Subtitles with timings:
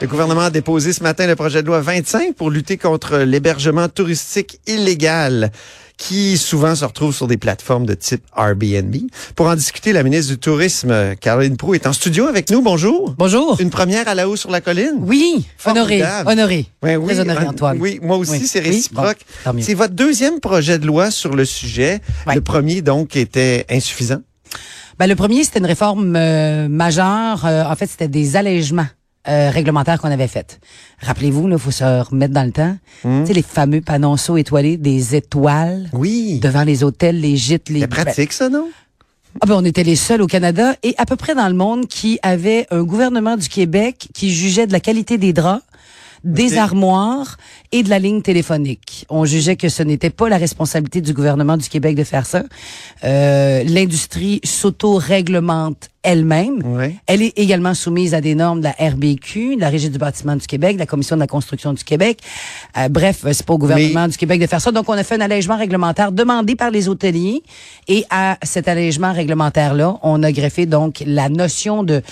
[0.00, 3.88] Le gouvernement a déposé ce matin le projet de loi 25 pour lutter contre l'hébergement
[3.88, 5.52] touristique illégal
[5.98, 8.96] qui souvent se retrouve sur des plateformes de type Airbnb.
[9.36, 12.62] Pour en discuter, la ministre du Tourisme, Caroline Proux, est en studio avec nous.
[12.62, 13.14] Bonjour.
[13.18, 13.60] Bonjour.
[13.60, 14.94] Une première à la haut sur la colline.
[15.00, 16.64] Oui, honoré, honoré.
[16.82, 17.76] Ouais, oui, Très honoré, euh, Antoine.
[17.78, 18.46] Oui, moi aussi, Oui.
[18.46, 19.18] c'est Oui, réciproque.
[19.44, 22.00] bon, c'est votre deuxième projet de loi sur le sujet.
[22.26, 22.36] Ouais.
[22.36, 24.22] Le premier, donc, était insuffisant.
[24.98, 27.44] Ben, le premier, c'était une réforme euh, majeure.
[27.44, 28.86] Euh, en fait, c'était des allègements
[29.28, 30.60] euh, réglementaires qu'on avait faits.
[31.02, 32.76] Rappelez-vous, il faut se remettre dans le temps.
[33.04, 33.22] Hmm.
[33.22, 36.38] Tu sais, les fameux panonceaux étoilés, des étoiles Oui.
[36.40, 37.80] devant les hôtels, les gîtes, les...
[37.80, 38.68] C'est pratique, ça, non?
[39.40, 41.86] Ah ben, on était les seuls au Canada et à peu près dans le monde
[41.86, 45.62] qui avait un gouvernement du Québec qui jugeait de la qualité des draps,
[46.24, 47.36] des armoires
[47.72, 49.06] et de la ligne téléphonique.
[49.08, 52.42] On jugeait que ce n'était pas la responsabilité du gouvernement du Québec de faire ça.
[53.04, 56.62] Euh, L'industrie s'auto-réglemente elle-même.
[56.64, 56.96] Oui.
[57.06, 60.36] Elle est également soumise à des normes de la RBQ, de la Régie du bâtiment
[60.36, 62.20] du Québec, de la Commission de la construction du Québec.
[62.76, 64.72] Euh, bref, c'est pas au gouvernement du Québec de faire ça.
[64.72, 67.42] Donc, on a fait un allègement réglementaire demandé par les hôteliers.
[67.88, 72.02] Et à cet allègement réglementaire-là, on a greffé donc la notion de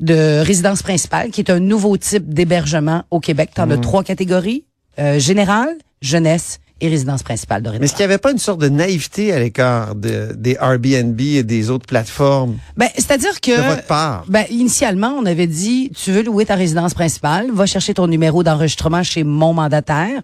[0.00, 3.50] de résidence principale, qui est un nouveau type d'hébergement au Québec.
[3.54, 3.72] T'en Mmh.
[3.72, 4.64] as trois catégories.
[4.98, 8.60] Euh, générale, jeunesse et résidence principale de Mais est-ce qu'il n'y avait pas une sorte
[8.60, 13.56] de naïveté à l'écart de- des Airbnb et des autres plateformes Ben, c'est-à-dire que...
[13.56, 14.24] de votre part?
[14.28, 18.42] Ben, initialement, on avait dit, tu veux louer ta résidence principale, va chercher ton numéro
[18.42, 20.20] d'enregistrement chez mon mandataire,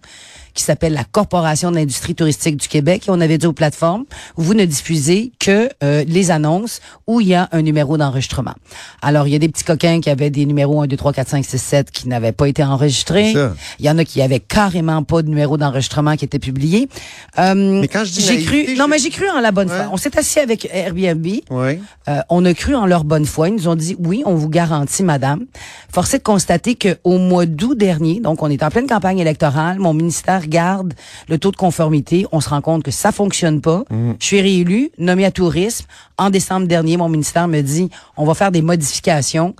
[0.53, 3.03] qui s'appelle la Corporation de l'industrie touristique du Québec.
[3.07, 7.27] Et on avait dit aux plateformes, vous ne diffusez que euh, les annonces où il
[7.27, 8.53] y a un numéro d'enregistrement.
[9.01, 11.27] Alors, il y a des petits coquins qui avaient des numéros 1, 2, 3, 4,
[11.29, 13.33] 5, 6, 7 qui n'avaient pas été enregistrés.
[13.79, 16.89] Il y en a qui avaient carrément pas de numéro d'enregistrement qui était publié.
[17.39, 19.75] Euh, Mais quand je dis j'ai cru, non, mais j'ai cru en la bonne Ouais.
[19.77, 19.89] foi.
[19.91, 21.25] On s'est assis avec Airbnb.
[21.49, 21.79] Oui.
[22.07, 23.49] Euh, on a cru en leur bonne foi.
[23.49, 25.45] Ils nous ont dit oui, on vous garantit, madame.
[25.93, 29.19] Force est de constater que au mois d'août dernier, donc on est en pleine campagne
[29.19, 30.93] électorale, mon ministère garde
[31.27, 32.25] le taux de conformité.
[32.31, 33.83] On se rend compte que ça fonctionne pas.
[34.19, 35.85] Je suis réélu, nommé à tourisme.
[36.17, 39.55] En décembre dernier, mon ministère me dit on va faire des modifications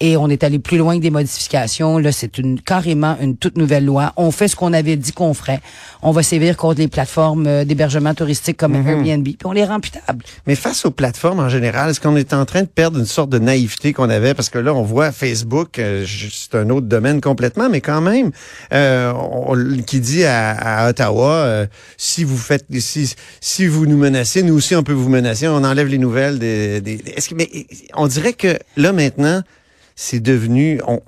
[0.00, 1.98] et on est allé plus loin que des modifications.
[1.98, 4.12] Là, c'est une carrément une toute nouvelle loi.
[4.16, 5.60] On fait ce qu'on avait dit qu'on ferait.
[6.02, 9.80] On va sévir contre les plateformes euh, d'hébergement touristique comme Airbnb, puis on les rend
[9.80, 10.24] putables.
[10.46, 13.30] Mais face aux plateformes en général, est-ce qu'on est en train de perdre une sorte
[13.30, 14.34] de naïveté qu'on avait?
[14.34, 18.30] Parce que là, on voit Facebook, euh, c'est un autre domaine complètement, mais quand même,
[18.72, 20.50] euh, on- qui dit à,
[20.84, 24.92] à Ottawa, euh, si vous faites, si, si vous nous menacez, nous aussi on peut
[24.92, 26.80] vous menacer, on enlève les nouvelles des.
[26.80, 27.48] des est-ce que, mais
[27.94, 29.42] on dirait que là maintenant,
[29.96, 31.00] c'est devenu on-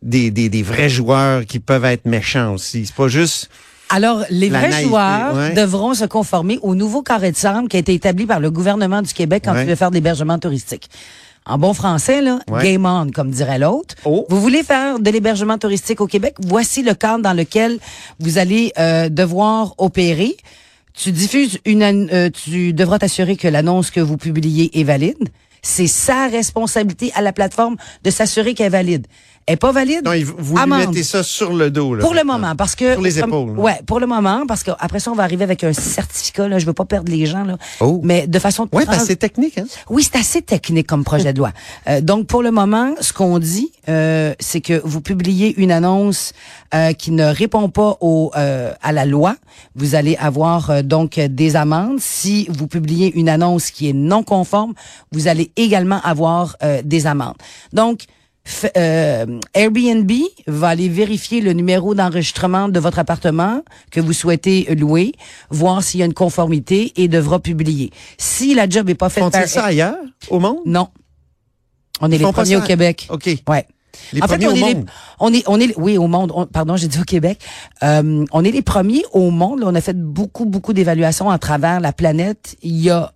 [0.00, 2.86] des, des, des vrais joueurs qui peuvent être méchants aussi.
[2.86, 3.50] C'est pas juste.
[3.90, 5.52] Alors, les La vrais naïveté, joueurs ouais.
[5.54, 9.02] devront se conformer au nouveau carré de sable qui a été établi par le gouvernement
[9.02, 9.62] du Québec quand Ouais.
[9.64, 10.88] tu veux faire de l'hébergement touristique.
[11.48, 12.64] En bon français, là, Ouais.
[12.72, 13.94] game on, comme dirait l'autre.
[14.04, 14.26] Oh.
[14.28, 16.34] Vous voulez faire de l'hébergement touristique au Québec?
[16.40, 17.78] Voici le cadre dans lequel
[18.18, 20.36] vous allez euh, devoir opérer.
[20.92, 25.28] Tu diffuses une, euh, tu devras t'assurer que l'annonce que vous publiez est valide.
[25.68, 29.08] C'est sa responsabilité à la plateforme de s'assurer qu'elle est valide.
[29.48, 30.02] Est pas valide?
[30.04, 30.88] Non, il- vous amende.
[30.88, 31.94] mettez ça sur le dos.
[31.94, 33.62] Là, Pour le moment, parce que Sur les comme- épaules, là.
[33.62, 36.48] Ouais, pour le moment, parce qu'après ça, on va arriver avec un certificat.
[36.48, 38.00] Là, je veux pas perdre les gens là, Oh.
[38.02, 38.66] mais de façon.
[38.66, 39.66] Trans- parce que c'est technique, hein?
[39.88, 41.52] oui, c'est assez technique comme projet de loi.
[41.88, 46.32] Euh, donc, pour le moment, ce qu'on dit, euh, c'est que vous publiez une annonce
[46.74, 49.36] euh, qui ne répond pas au, euh, à la loi.
[49.76, 52.00] Vous allez avoir euh, donc des amendes.
[52.00, 54.74] Si vous publiez une annonce qui est non conforme,
[55.12, 57.36] vous allez également avoir euh, des amendes.
[57.72, 58.06] Donc,
[58.76, 60.10] euh, Airbnb
[60.46, 65.12] va aller vérifier le numéro d'enregistrement de votre appartement que vous souhaitez louer,
[65.50, 67.90] voir s'il y a une conformité et devra publier.
[68.18, 69.96] Si la job est pas faite par ça ailleurs,
[70.30, 70.58] au monde?
[70.64, 70.88] non.
[72.00, 73.06] On est Ils les premiers au Québec.
[73.10, 73.26] OK.
[73.48, 73.66] Ouais.
[74.12, 74.84] Les en fait, premiers on au est les-
[75.18, 76.30] on est, on est, oui, au monde.
[76.34, 77.40] On- pardon, j'ai dit au Québec.
[77.82, 79.62] Euh, on est les premiers au monde.
[79.64, 82.56] On a fait beaucoup, beaucoup d'évaluations à travers la planète.
[82.62, 83.14] Il y a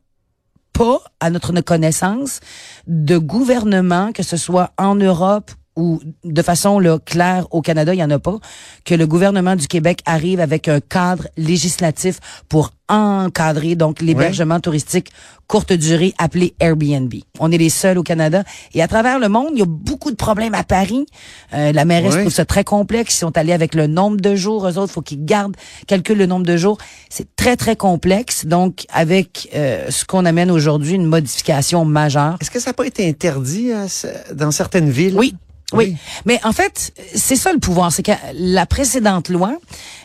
[1.20, 2.40] à notre connaissance,
[2.86, 7.98] de gouvernement, que ce soit en Europe ou de façon là, claire au Canada, il
[8.00, 8.38] y en a pas,
[8.84, 15.10] que le gouvernement du Québec arrive avec un cadre législatif pour encadrer donc l'hébergement touristique
[15.46, 17.12] courte durée appelé Airbnb.
[17.38, 18.42] On est les seuls au Canada
[18.74, 21.06] et à travers le monde, il y a beaucoup de problèmes à Paris.
[21.54, 22.20] Euh, la mairesse Ouais.
[22.22, 23.14] trouve ça très complexe.
[23.14, 24.66] Ils sont allés avec le nombre de jours.
[24.68, 25.56] Eux autres, faut qu'ils gardent,
[25.86, 26.78] calculent le nombre de jours.
[27.10, 28.44] C'est très très complexe.
[28.46, 32.36] Donc, avec euh, ce qu'on amène aujourd'hui, une modification majeure.
[32.40, 35.14] Est-ce que ça n'a pas été interdit ce- dans certaines villes?
[35.16, 35.34] Oui.
[35.72, 35.96] Oui.
[36.24, 37.92] Mais en fait, c'est ça le pouvoir.
[37.92, 39.56] C'est que la précédente loi,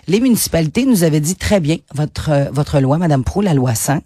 [0.07, 3.73] les municipalités nous avaient dit très bien, votre euh, votre loi, Madame Pro, la loi
[3.73, 4.00] 100.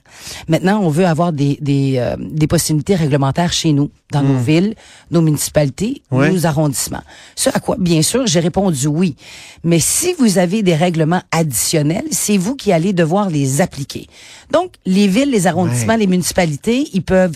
[0.47, 4.43] Maintenant, on veut avoir des des, euh, des possibilités réglementaires chez nous, dans nos hmm.
[4.43, 4.75] villes,
[5.11, 7.03] nos municipalités, nos arrondissements.
[7.35, 9.15] Ce à quoi, bien sûr, j'ai répondu oui.
[9.63, 14.07] Mais si vous avez des règlements additionnels, c'est vous qui allez devoir les appliquer.
[14.51, 17.35] Donc, les villes, les arrondissements, les municipalités, ils peuvent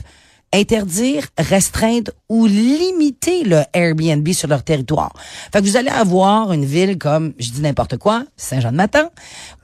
[0.54, 5.12] interdire, restreindre ou limiter le Airbnb sur leur territoire.
[5.52, 9.10] Fait que vous allez avoir une ville comme, je dis n'importe quoi, Saint-Jean-de-Matin,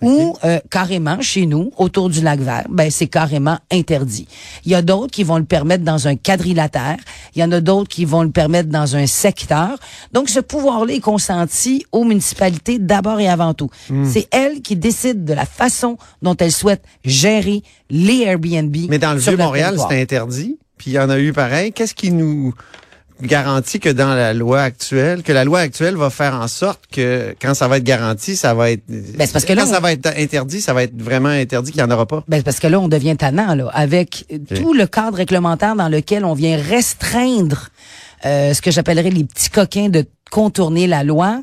[0.01, 4.27] ou euh, carrément chez nous, autour du lac Vert, ben c'est carrément interdit.
[4.65, 6.97] Il y a d'autres qui vont le permettre dans un quadrilatère,
[7.35, 9.77] il y en a d'autres qui vont le permettre dans un secteur.
[10.12, 13.69] Donc ce pouvoir-là est consenti aux municipalités d'abord et avant tout.
[13.89, 14.06] Hmm.
[14.06, 18.75] C'est elles qui décident de la façon dont elles souhaitent gérer les Airbnb.
[18.89, 20.57] Mais dans le Vieux-Montréal, c'est interdit?
[20.79, 21.71] Puis il y en a eu pareil.
[21.71, 22.55] Qu'est-ce qui nous
[23.21, 27.35] garantit que dans la loi actuelle, que la loi actuelle va faire en sorte que
[27.41, 29.91] quand ça va être garanti, ça va être ben, parce que là, quand ça va
[29.91, 32.23] être interdit, ça va être vraiment interdit qu'il n'y en aura pas?
[32.29, 36.23] Ben, parce que là, on devient tannant là, avec tout le cadre réglementaire dans lequel
[36.23, 37.69] on vient restreindre
[38.25, 41.41] euh, ce que j'appellerais les petits coquins de contourner la loi.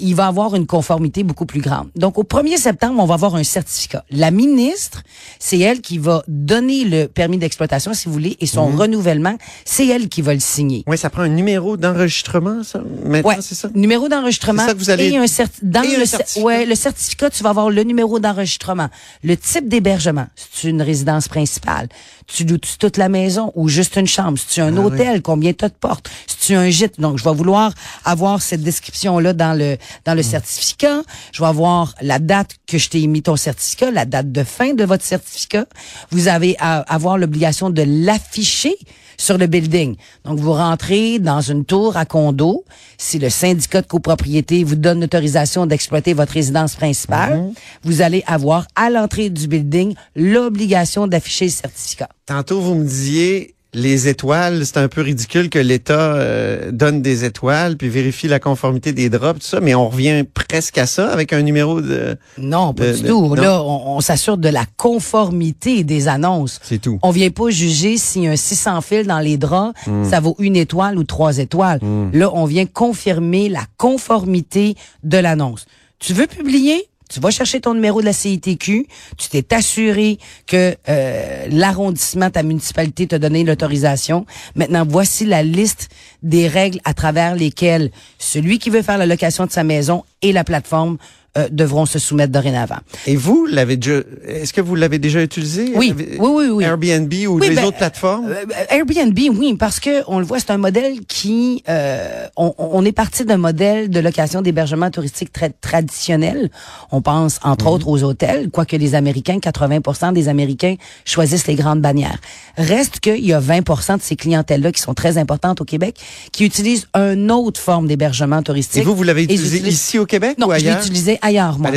[0.00, 1.88] Il va avoir une conformité beaucoup plus grande.
[1.94, 4.04] Donc, au 1er septembre, on va avoir un certificat.
[4.10, 5.02] La ministre,
[5.38, 8.80] c'est elle qui va donner le permis d'exploitation, si vous voulez, et son mhm.
[8.80, 10.82] renouvellement, c'est elle qui va le signer.
[10.86, 12.80] Oui, ça prend un numéro d'enregistrement, ça?
[13.04, 13.68] Maintenant, c'est ça?
[13.74, 14.62] Numéro d'enregistrement.
[14.62, 15.10] C'est ça que vous allez...
[15.10, 15.24] Et un
[15.62, 16.44] dans le, certificat.
[16.44, 18.88] Ouais, le certificat, tu vas avoir le numéro d'enregistrement,
[19.22, 20.26] le type d'hébergement.
[20.34, 21.88] C'est une résidence principale.
[22.26, 24.38] Tu doutes toute la maison ou juste une chambre?
[24.38, 26.10] Si tu un ah hôtel, combien tu de portes?
[26.26, 27.00] Si tu un gîte?
[27.00, 27.72] Donc, je vais vouloir
[28.04, 31.02] avoir cette description-là dans le dans le certificat.
[31.32, 34.74] Je vais avoir la date que je t'ai émis ton certificat, la date de fin
[34.74, 35.66] de votre certificat.
[36.10, 38.76] Vous avez à avoir l'obligation de l'afficher
[39.16, 39.96] sur le building.
[40.24, 42.64] Donc, vous rentrez dans une tour à condo.
[42.98, 47.52] Si le syndicat de copropriété vous donne l'autorisation d'exploiter votre résidence principale, mhm.
[47.82, 52.08] vous allez avoir à l'entrée du building l'obligation d'afficher le certificat.
[52.26, 57.24] Tantôt, vous me disiez, les étoiles, c'est un peu ridicule que l'État euh, donne des
[57.24, 61.10] étoiles puis vérifie la conformité des drops, tout ça, mais on revient presque à ça
[61.12, 62.16] avec un numéro de...
[62.38, 63.34] Non, pas du tout.
[63.34, 66.58] Là, on, s'assure de la conformité des annonces.
[66.62, 66.98] C'est tout.
[67.02, 70.04] On vient pas juger si un 600 fils dans les draps, hmm.
[70.04, 71.80] ça vaut une étoile ou trois étoiles.
[71.82, 72.10] Hmm.
[72.14, 74.74] Là, on vient confirmer la conformité
[75.04, 75.66] de l'annonce.
[75.98, 76.88] Tu veux publier?
[77.08, 78.86] Tu vas chercher ton numéro de la CITQ,
[79.16, 84.26] tu t'es assuré que euh, l'arrondissement, ta municipalité t'a donné l'autorisation.
[84.56, 85.88] Maintenant, voici la liste
[86.22, 90.32] des règles à travers lesquelles celui qui veut faire la location de sa maison et
[90.32, 90.98] la plateforme
[91.36, 92.78] euh, devront se soumettre dorénavant.
[93.06, 95.72] Et vous l'avez déjà est-ce que vous l'avez déjà utilisé?
[95.74, 98.26] Oui, oui, oui, Airbnb ou les ben, autres plateformes?
[98.28, 102.84] euh, Airbnb, oui, parce que on le voit, c'est un modèle qui euh, on, on,
[102.84, 106.50] est parti d'un modèle de location d'hébergement touristique très traditionnel.
[106.90, 107.72] On pense entre mhm.
[107.72, 112.18] autres aux hôtels, quoique les Américains, 80% des Américains choisissent les grandes bannières.
[112.56, 115.98] Reste qu'il y a 20% de ces clientèles-là qui sont très importantes au Québec,
[116.32, 118.82] qui utilisent une autre forme d'hébergement touristique.
[118.82, 120.80] Et vous, vous l'avez utilisé ici au Québec non, ou ailleurs?
[120.82, 120.90] je
[121.26, 121.70] ailleurs, moi.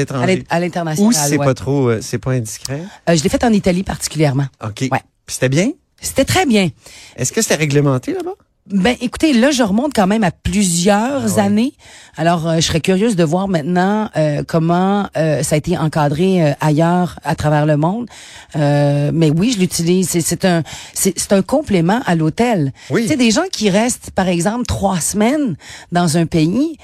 [0.50, 1.10] À l'international.
[1.10, 2.82] Ou c'est pas trop, euh, c'est pas indiscret?
[3.10, 4.46] Euh, je l'ai fait en Italie particulièrement.
[4.64, 4.86] OK.
[4.92, 5.02] Ouais.
[5.28, 5.72] C'était bien?
[6.02, 6.70] C'était très bien.
[7.18, 8.36] Est-ce que c'était réglementé là-bas?
[8.72, 11.74] Ben, écoutez, là, je remonte quand même à plusieurs ah années.
[12.18, 16.54] Alors, euh, je serais curieuse de voir maintenant euh, comment euh, ça a été encadré
[16.62, 18.08] ailleurs à travers le monde.
[18.56, 20.10] mais oui, je l'utilise.
[20.10, 20.62] C'est un,
[20.94, 22.72] c'est un complément à l'hôtel.
[22.92, 23.08] Oui.
[23.08, 25.56] C'est des gens qui restent, par exemple, trois semaines
[25.92, 26.78] dans un pays,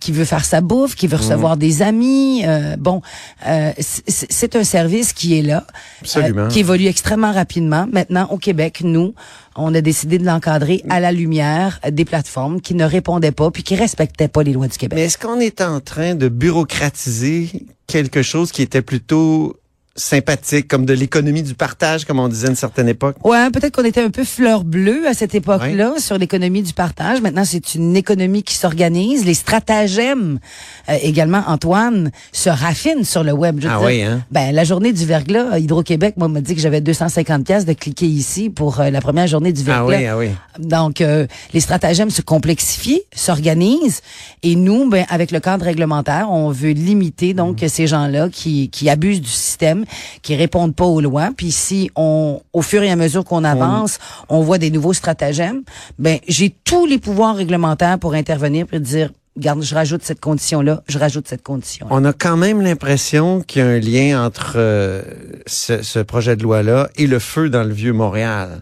[0.00, 1.22] qui veut faire sa bouffe, qui veut mhm.
[1.22, 2.44] recevoir des amis.
[2.78, 3.02] bon,
[3.78, 5.66] c'est un service qui est là,
[6.50, 7.86] qui évolue extrêmement rapidement.
[7.92, 9.14] Maintenant, au Québec, nous,
[9.56, 13.62] on a décidé de l'encadrer à la lumière des plateformes qui ne répondaient pas puis
[13.62, 14.96] qui respectaient pas les lois du Québec.
[14.96, 19.56] Mais est-ce qu'on est en train de bureaucratiser quelque chose qui était plutôt
[19.94, 23.16] sympathique, comme de l'économie du partage, comme on disait à une certaine époque.
[23.24, 27.20] Ouais, peut-être qu'on était un peu fleur bleue à cette époque-là sur l'économie du partage.
[27.20, 29.26] Maintenant, c'est une économie qui s'organise.
[29.26, 30.38] Les stratagèmes,
[30.88, 33.60] euh, également, Antoine, se raffinent sur le web.
[33.60, 34.22] Je ah oui, hein?
[34.30, 38.06] Ben, la journée du verglas, Hydro-Québec, moi, m'a dit que j'avais 250 pièces de cliquer
[38.06, 39.96] ici pour euh, la première journée du verglas.
[39.96, 40.28] Ah oui, ah oui.
[40.58, 44.00] Donc, euh, les stratagèmes se complexifient, s'organisent,
[44.42, 47.68] et nous, ben, avec le cadre réglementaire, on veut limiter donc mmh.
[47.68, 49.81] ces gens-là qui, qui abusent du système
[50.22, 51.30] qui répondent pas aux lois.
[51.36, 53.98] Puis si on, au fur et à mesure qu'on avance,
[54.28, 55.62] on, voit des nouveaux stratagèmes,
[55.98, 60.82] ben j'ai tous les pouvoirs réglementaires pour intervenir pour dire Regarde, je rajoute cette condition-là,
[60.88, 61.86] je rajoute cette condition.
[61.86, 61.92] -là.
[61.92, 65.00] On a quand même l'impression qu'il y a un lien entre euh,
[65.46, 68.60] ce, ce, projet de loi-là et le feu dans le vieux Montréal.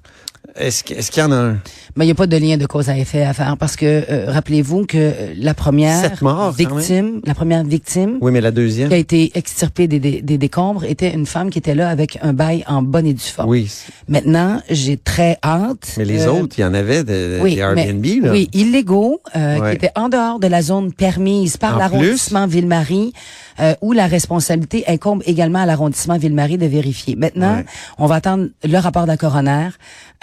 [0.61, 1.59] Est-ce qu'il est qu'il y en a un?
[1.97, 3.85] Mais il n'y a pas de lien de cause à effet à faire parce que
[4.09, 8.53] euh, rappelez-vous que euh, la première morts, quand victime, la première victime Oui, mais la
[8.53, 8.89] deuxième?
[8.89, 12.19] qui a été extirpée des, des, des décombres était une femme qui était là avec
[12.23, 13.49] un bail en bonne et due forme.
[13.49, 13.69] Oui.
[14.09, 15.95] Maintenant, j'ai très hâte.
[15.99, 18.31] Mais les euh, autres, il y en avait de, oui, des mais- Airbnb, là.
[18.33, 19.71] Oui, illégaux, euh, Ouais.
[19.71, 23.13] qui étaient en dehors de la zone permise par En l'arrondissement Ville-Marie,
[23.59, 27.17] euh, où la responsabilité incombe également à l'arrondissement Ville-Marie de vérifier.
[27.17, 27.65] Maintenant, Ouais.
[27.99, 29.71] on va attendre le rapport de la coroner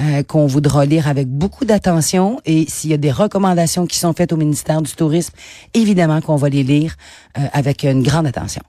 [0.01, 4.13] euh, qu'on voudra lire avec beaucoup d'attention et s'il y a des recommandations qui sont
[4.13, 5.34] faites au ministère du Tourisme,
[5.74, 6.96] évidemment qu'on va les lire
[7.38, 8.62] euh, avec une grande attention.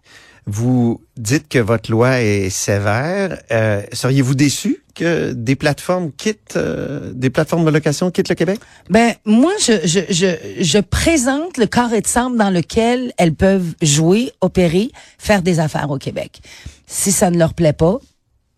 [0.51, 3.39] Vous dites que votre loi est sévère.
[3.51, 8.59] Euh, Seriez-vous déçu que des plateformes quittent, euh, des plateformes de location quittent le Québec?
[8.89, 13.75] Ben moi, je, je, je, je présente le carré de sable dans lequel elles peuvent
[13.83, 16.41] jouer, opérer, faire des affaires au Québec.
[16.87, 17.99] Si ça ne leur plaît pas,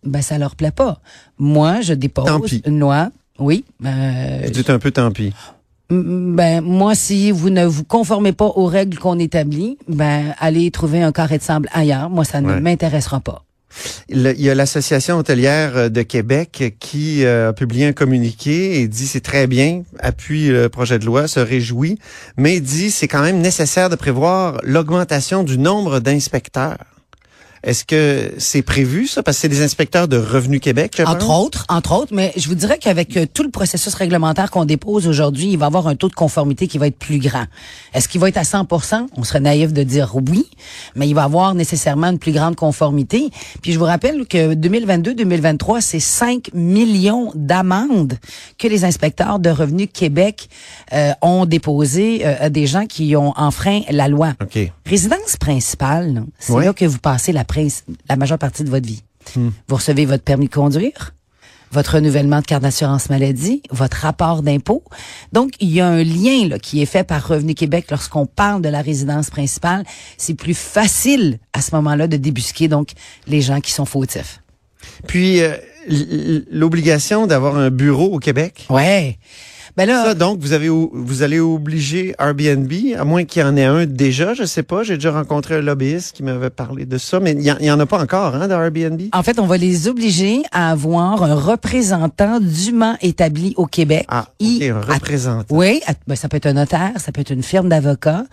[0.05, 1.01] ben ça leur plaît pas.
[1.39, 2.63] Moi, je dépose Tant pis.
[2.67, 3.11] une loi.
[3.39, 3.65] Oui.
[3.85, 5.33] euh, Vous dites un peu tant pis.
[5.91, 11.03] ben moi, si vous ne vous conformez pas aux règles qu'on établit, ben allez trouver
[11.03, 12.11] un carré de sable ailleurs.
[12.11, 12.61] Moi, ça ne Ouais.
[12.61, 13.45] m'intéressera pas.
[14.09, 18.81] Le- il y a l'Association hôtelière euh, de Québec qui euh, a publié un communiqué
[18.81, 21.97] et dit c'est très bien, appuie le projet de loi, se réjouit,
[22.37, 26.79] mais dit c'est quand même nécessaire de prévoir l'augmentation du nombre d'inspecteurs.
[27.63, 29.23] Est-ce que c'est prévu ça?
[29.23, 32.55] Parce que c'est des inspecteurs de Revenu Québec, Entre autres, entre autres, mais je vous
[32.55, 35.95] dirais qu'avec euh, tout le processus réglementaire qu'on dépose aujourd'hui, il va y avoir un
[35.95, 37.45] taux de conformité qui va être plus grand.
[37.93, 40.47] Est-ce qu'il va être à 100% On serait naïf de dire oui,
[40.97, 43.31] mais il va y avoir nécessairement une plus grande conformité.
[43.63, 48.19] Puis je vous rappelle que 2022-2023, c'est 5 millions d'amendes
[48.59, 50.49] que les inspecteurs de Revenu Québec
[50.95, 54.33] euh, ont déposé euh, à des gens qui ont enfreint la loi.
[54.41, 54.59] OK.
[54.87, 57.45] Résidence principale, c'est là que vous passez la,
[58.09, 59.03] la majeure partie de votre vie.
[59.37, 61.15] Vous recevez votre permis de conduire,
[61.73, 64.83] votre renouvellement de carte d'assurance maladie, votre rapport d'impôt.
[65.33, 68.61] Donc, il y a un lien là, qui est fait par Revenu Québec lorsqu'on parle
[68.63, 69.85] de la résidence principale.
[70.17, 72.91] C'est plus facile à ce moment-là de débusquer donc
[73.27, 74.43] les gens qui sont fautifs.
[75.07, 75.57] Puis euh,
[76.51, 78.67] l'obligation d'avoir un bureau au Québec?
[78.71, 79.19] Ouais.
[79.77, 83.57] Ben là, Ça, donc, vous avez vous allez obliger Airbnb, à moins qu'il y en
[83.57, 84.83] ait un déjà, je sais pas.
[84.83, 87.87] J'ai déjà rencontré un lobbyiste qui m'avait parlé de ça, mais il y, en- a
[87.87, 89.01] pas encore, hein, d'Airbnb.
[89.13, 94.05] en fait, on va les obliger à avoir un représentant dûment établi au Québec.
[94.09, 95.57] Ah, I- ok, un à- représentant.
[95.57, 98.25] Oui, à- ben, ça peut être un notaire, ça peut être une firme d'avocats,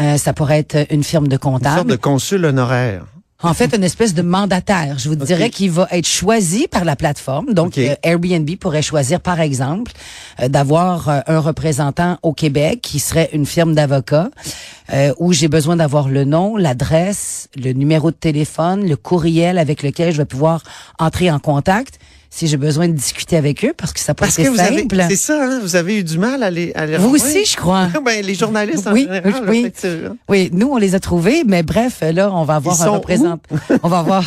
[0.00, 1.90] euh, ça pourrait être une firme de Une sorte comptable.
[1.90, 3.04] de consul honoraire.
[3.40, 4.98] En fait, une espèce de mandataire.
[4.98, 7.54] Je vous dirais qu'il va être choisi par la plateforme.
[7.54, 9.92] Donc, euh, Airbnb pourrait choisir, par exemple,
[10.40, 14.30] euh, d'avoir euh, un représentant au Québec qui serait une firme d'avocats
[15.18, 20.12] où j'ai besoin d'avoir le nom, l'adresse, le numéro de téléphone, le courriel avec lequel
[20.12, 20.62] je vais pouvoir
[20.98, 21.98] entrer en contact
[22.30, 24.96] si j'ai besoin de discuter avec eux parce que ça avez, simple.
[25.08, 27.56] c'est ça, hein, vous avez eu du mal à les, à les Vous aussi, je
[27.56, 27.88] crois.
[28.04, 29.44] ben, les journalistes en Oui, général.
[29.48, 29.72] oui.
[30.28, 33.56] Oui, nous on les a trouvés, mais bref, là on va avoir Ils un représentant.
[33.82, 34.24] on va avoir,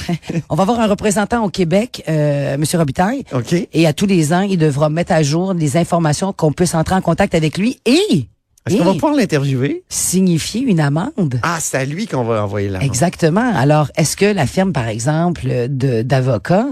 [0.50, 3.24] on va avoir un représentant au Québec, euh, Monsieur Robitaille.
[3.34, 3.56] OK.
[3.72, 6.96] Et à tous les ans, il devra mettre à jour des informations qu'on puisse entrer
[6.96, 8.28] en contact avec lui et,
[8.68, 9.84] Est-ce qu'on va pouvoir l'interviewer?
[9.90, 11.40] signifier une amende.
[11.42, 13.52] Ah, c'est à lui qu'on va envoyer la Exactement.
[13.56, 16.68] Alors, est-ce que la firme, par exemple, d'avocats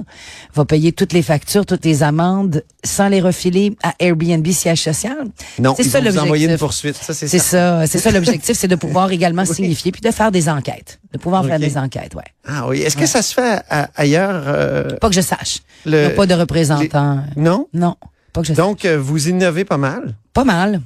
[0.53, 5.17] va payer toutes les factures, toutes les amendes sans les refiler à Airbnb siège social?
[5.57, 6.59] Non, c'est ça vous envoyer une l'objectif.
[6.59, 6.95] poursuite.
[6.95, 7.87] Ça, c'est ça.
[7.87, 11.43] c'est ça l'objectif, c'est de pouvoir également signifier puis de faire des enquêtes, de pouvoir
[11.45, 12.23] faire des enquêtes, ouais.
[12.47, 12.81] Ah oui.
[12.81, 14.43] Est-ce que ça se fait à- ailleurs?
[14.47, 15.59] euh, Pas que je sache.
[15.85, 17.23] le- Il n'y a pas de représentant.
[17.35, 17.67] Non?
[17.73, 17.95] Non,
[18.31, 18.57] pas que je sache.
[18.63, 20.15] Donc, euh, vous innovez pas mal?
[20.33, 20.81] Pas mal.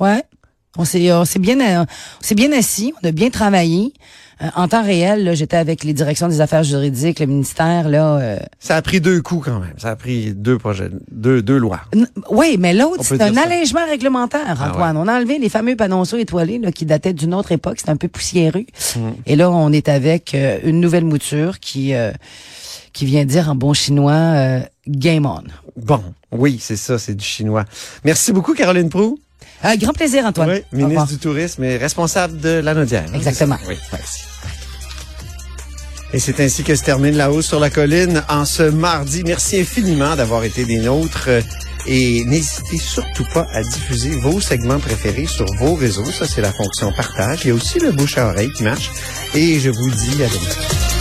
[0.00, 0.22] Ouais.
[0.78, 3.92] On s'est, on s'est bien, euh, on s'est bien assis, on a bien travaillé.
[4.42, 8.16] Euh, en temps réel, là, j'étais avec les directions des affaires juridiques, le ministère, là.
[8.18, 9.74] euh, Ça a pris deux coups quand même.
[9.76, 11.80] Ça a pris deux projets, deux, deux lois.
[11.92, 13.42] n- oui, mais l'autre, c'est un ça.
[13.42, 14.96] allègement réglementaire, Ah Antoine.
[14.96, 17.96] On a enlevé les fameux panonceaux étoilés là, qui dataient d'une autre époque, c'était un
[17.96, 18.64] peu poussiéreux.
[19.26, 22.12] Et là, on est avec euh, une nouvelle mouture qui euh,
[22.94, 25.42] qui vient dire en bon chinois euh, game on.
[25.76, 26.02] Bon,
[26.32, 27.64] oui, c'est ça, c'est du chinois.
[28.04, 29.18] Merci beaucoup, Caroline Prou.
[29.64, 30.50] Euh, grand plaisir, Antoine.
[30.50, 33.04] Oui, ministre du Tourisme et responsable de la Naudière.
[33.14, 33.58] Exactement.
[33.68, 34.20] Oui, merci.
[36.12, 39.22] Et c'est ainsi que se termine La Hausse sur la Colline en ce mardi.
[39.24, 41.28] Merci infiniment d'avoir été des nôtres.
[41.86, 46.10] Et n'hésitez surtout pas à diffuser vos segments préférés sur vos réseaux.
[46.10, 47.44] Ça, c'est la fonction partage.
[47.44, 48.90] Il y a aussi le bouche à oreille qui marche.
[49.34, 50.99] Et je vous dis à demain.